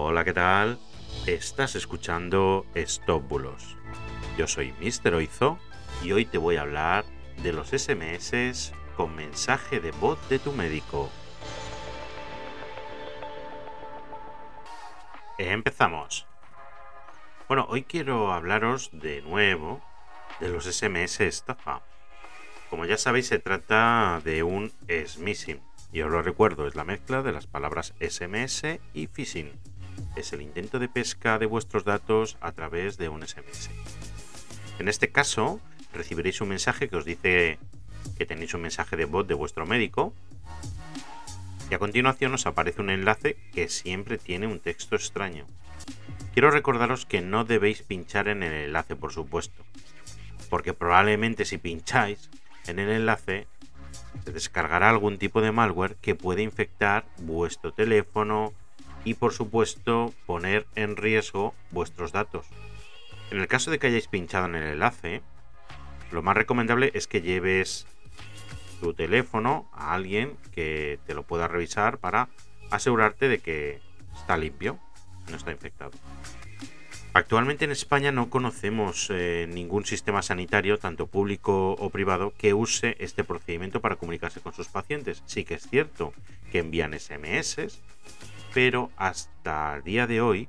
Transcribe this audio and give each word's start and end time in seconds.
Hola, 0.00 0.24
¿qué 0.24 0.32
tal? 0.32 0.78
Estás 1.26 1.74
escuchando 1.74 2.64
Stop 2.76 3.26
Bulos. 3.26 3.76
Yo 4.38 4.46
soy 4.46 4.72
Mr. 4.80 5.12
Oizo 5.14 5.58
y 6.04 6.12
hoy 6.12 6.24
te 6.24 6.38
voy 6.38 6.54
a 6.54 6.60
hablar 6.60 7.04
de 7.42 7.52
los 7.52 7.70
SMS 7.70 8.72
con 8.96 9.16
mensaje 9.16 9.80
de 9.80 9.90
voz 9.90 10.16
de 10.28 10.38
tu 10.38 10.52
médico. 10.52 11.10
Empezamos. 15.36 16.28
Bueno, 17.48 17.66
hoy 17.68 17.82
quiero 17.82 18.32
hablaros 18.32 18.90
de 18.92 19.20
nuevo 19.22 19.82
de 20.38 20.48
los 20.48 20.64
SMS 20.64 21.22
estafa. 21.22 21.82
Como 22.70 22.84
ya 22.84 22.98
sabéis, 22.98 23.26
se 23.26 23.40
trata 23.40 24.22
de 24.24 24.44
un 24.44 24.72
smishing. 24.88 25.60
Y 25.92 26.02
os 26.02 26.10
lo 26.10 26.22
recuerdo, 26.22 26.68
es 26.68 26.76
la 26.76 26.84
mezcla 26.84 27.22
de 27.22 27.32
las 27.32 27.48
palabras 27.48 27.94
SMS 27.98 28.78
y 28.94 29.08
phishing. 29.08 29.67
Es 30.16 30.32
el 30.32 30.42
intento 30.42 30.78
de 30.78 30.88
pesca 30.88 31.38
de 31.38 31.46
vuestros 31.46 31.84
datos 31.84 32.36
a 32.40 32.52
través 32.52 32.98
de 32.98 33.08
un 33.08 33.26
SMS. 33.26 33.70
En 34.78 34.88
este 34.88 35.10
caso, 35.10 35.60
recibiréis 35.92 36.40
un 36.40 36.48
mensaje 36.48 36.88
que 36.88 36.96
os 36.96 37.04
dice 37.04 37.58
que 38.16 38.26
tenéis 38.26 38.54
un 38.54 38.62
mensaje 38.62 38.96
de 38.96 39.04
voz 39.04 39.26
de 39.26 39.34
vuestro 39.34 39.66
médico. 39.66 40.14
Y 41.70 41.74
a 41.74 41.78
continuación 41.78 42.34
os 42.34 42.46
aparece 42.46 42.80
un 42.80 42.90
enlace 42.90 43.36
que 43.52 43.68
siempre 43.68 44.18
tiene 44.18 44.46
un 44.46 44.60
texto 44.60 44.96
extraño. 44.96 45.46
Quiero 46.32 46.50
recordaros 46.50 47.04
que 47.04 47.20
no 47.20 47.44
debéis 47.44 47.82
pinchar 47.82 48.28
en 48.28 48.42
el 48.42 48.54
enlace, 48.54 48.96
por 48.96 49.12
supuesto, 49.12 49.64
porque 50.48 50.72
probablemente 50.72 51.44
si 51.44 51.58
pincháis 51.58 52.30
en 52.66 52.78
el 52.78 52.90
enlace 52.90 53.46
se 54.24 54.32
descargará 54.32 54.90
algún 54.90 55.18
tipo 55.18 55.40
de 55.40 55.52
malware 55.52 55.96
que 55.96 56.14
puede 56.14 56.42
infectar 56.42 57.04
vuestro 57.18 57.72
teléfono 57.72 58.52
y 59.08 59.14
por 59.14 59.32
supuesto 59.32 60.12
poner 60.26 60.66
en 60.74 60.94
riesgo 60.94 61.54
vuestros 61.70 62.12
datos. 62.12 62.46
En 63.30 63.40
el 63.40 63.48
caso 63.48 63.70
de 63.70 63.78
que 63.78 63.86
hayáis 63.86 64.06
pinchado 64.06 64.44
en 64.44 64.54
el 64.54 64.64
enlace, 64.64 65.22
lo 66.12 66.20
más 66.20 66.36
recomendable 66.36 66.90
es 66.92 67.06
que 67.06 67.22
lleves 67.22 67.86
tu 68.82 68.92
teléfono 68.92 69.70
a 69.72 69.94
alguien 69.94 70.36
que 70.52 70.98
te 71.06 71.14
lo 71.14 71.22
pueda 71.22 71.48
revisar 71.48 71.96
para 71.96 72.28
asegurarte 72.70 73.28
de 73.28 73.38
que 73.38 73.80
está 74.14 74.36
limpio, 74.36 74.78
no 75.30 75.38
está 75.38 75.52
infectado. 75.52 75.92
Actualmente 77.14 77.64
en 77.64 77.72
España 77.72 78.12
no 78.12 78.28
conocemos 78.28 79.08
eh, 79.08 79.48
ningún 79.48 79.86
sistema 79.86 80.20
sanitario, 80.20 80.78
tanto 80.78 81.06
público 81.06 81.72
o 81.72 81.88
privado, 81.88 82.34
que 82.36 82.52
use 82.52 82.94
este 83.00 83.24
procedimiento 83.24 83.80
para 83.80 83.96
comunicarse 83.96 84.40
con 84.40 84.52
sus 84.52 84.68
pacientes. 84.68 85.22
Sí 85.24 85.44
que 85.44 85.54
es 85.54 85.66
cierto 85.66 86.12
que 86.52 86.58
envían 86.58 86.92
SMS, 86.92 87.80
pero 88.60 88.90
hasta 88.96 89.76
el 89.76 89.84
día 89.84 90.08
de 90.08 90.20
hoy 90.20 90.48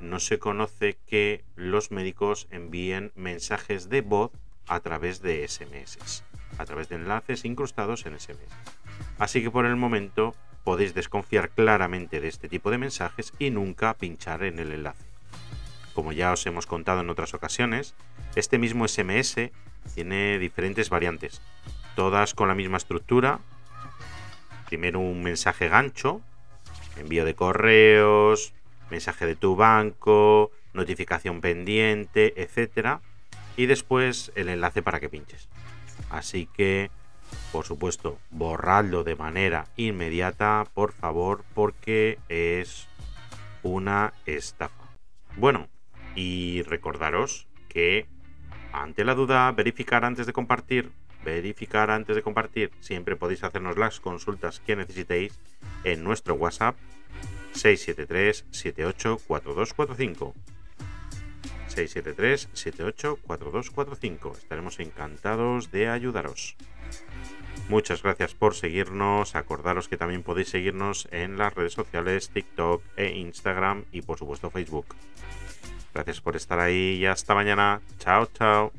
no 0.00 0.18
se 0.18 0.40
conoce 0.40 0.98
que 1.06 1.44
los 1.54 1.92
médicos 1.92 2.48
envíen 2.50 3.12
mensajes 3.14 3.88
de 3.88 4.00
voz 4.00 4.32
a 4.66 4.80
través 4.80 5.22
de 5.22 5.46
SMS, 5.46 6.24
a 6.58 6.64
través 6.64 6.88
de 6.88 6.96
enlaces 6.96 7.44
incrustados 7.44 8.04
en 8.04 8.18
SMS. 8.18 8.52
Así 9.20 9.44
que 9.44 9.50
por 9.52 9.64
el 9.64 9.76
momento 9.76 10.34
podéis 10.64 10.92
desconfiar 10.92 11.50
claramente 11.50 12.20
de 12.20 12.26
este 12.26 12.48
tipo 12.48 12.68
de 12.72 12.78
mensajes 12.78 13.32
y 13.38 13.50
nunca 13.50 13.94
pinchar 13.94 14.42
en 14.42 14.58
el 14.58 14.72
enlace. 14.72 15.06
Como 15.94 16.10
ya 16.10 16.32
os 16.32 16.44
hemos 16.46 16.66
contado 16.66 17.02
en 17.02 17.10
otras 17.10 17.32
ocasiones, 17.32 17.94
este 18.34 18.58
mismo 18.58 18.88
SMS 18.88 19.52
tiene 19.94 20.40
diferentes 20.40 20.90
variantes, 20.90 21.40
todas 21.94 22.34
con 22.34 22.48
la 22.48 22.56
misma 22.56 22.78
estructura. 22.78 23.38
Primero 24.66 24.98
un 24.98 25.22
mensaje 25.22 25.68
gancho, 25.68 26.22
envío 27.00 27.24
de 27.24 27.34
correos, 27.34 28.52
mensaje 28.90 29.26
de 29.26 29.36
tu 29.36 29.56
banco, 29.56 30.50
notificación 30.72 31.40
pendiente, 31.40 32.34
etc. 32.40 32.98
Y 33.56 33.66
después 33.66 34.32
el 34.34 34.48
enlace 34.48 34.82
para 34.82 35.00
que 35.00 35.08
pinches. 35.08 35.48
Así 36.10 36.46
que, 36.46 36.90
por 37.52 37.64
supuesto, 37.64 38.18
borradlo 38.30 39.04
de 39.04 39.16
manera 39.16 39.66
inmediata, 39.76 40.66
por 40.74 40.92
favor, 40.92 41.44
porque 41.54 42.18
es 42.28 42.88
una 43.62 44.12
estafa. 44.26 44.88
Bueno, 45.36 45.68
y 46.14 46.62
recordaros 46.62 47.46
que 47.68 48.06
ante 48.72 49.04
la 49.04 49.14
duda, 49.14 49.50
verificar 49.52 50.04
antes 50.04 50.26
de 50.26 50.32
compartir, 50.32 50.92
verificar 51.24 51.90
antes 51.90 52.16
de 52.16 52.22
compartir, 52.22 52.70
siempre 52.80 53.16
podéis 53.16 53.44
hacernos 53.44 53.76
las 53.76 54.00
consultas 54.00 54.60
que 54.60 54.76
necesitéis 54.76 55.38
en 55.84 56.04
nuestro 56.04 56.34
WhatsApp 56.34 56.76
673 57.52 58.46
784245. 58.50 60.34
673 61.68 62.48
784245. 62.52 64.32
Estaremos 64.36 64.80
encantados 64.80 65.70
de 65.70 65.88
ayudaros. 65.88 66.56
Muchas 67.68 68.02
gracias 68.02 68.34
por 68.34 68.54
seguirnos. 68.54 69.36
Acordaros 69.36 69.88
que 69.88 69.96
también 69.96 70.22
podéis 70.22 70.48
seguirnos 70.48 71.08
en 71.12 71.38
las 71.38 71.54
redes 71.54 71.72
sociales 71.72 72.30
TikTok 72.30 72.82
e 72.96 73.16
Instagram 73.16 73.84
y 73.92 74.02
por 74.02 74.18
supuesto 74.18 74.50
Facebook. 74.50 74.96
Gracias 75.94 76.20
por 76.20 76.36
estar 76.36 76.58
ahí 76.58 76.98
y 77.00 77.06
hasta 77.06 77.34
mañana. 77.34 77.80
Chao, 77.98 78.26
chao. 78.26 78.72